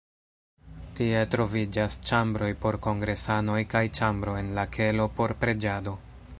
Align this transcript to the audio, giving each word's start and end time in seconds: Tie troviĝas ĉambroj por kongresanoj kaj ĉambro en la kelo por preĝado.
Tie 0.99 1.19
troviĝas 1.35 1.97
ĉambroj 2.09 2.49
por 2.65 2.77
kongresanoj 2.87 3.61
kaj 3.75 3.83
ĉambro 4.01 4.37
en 4.41 4.53
la 4.61 4.67
kelo 4.79 5.09
por 5.21 5.39
preĝado. 5.45 5.99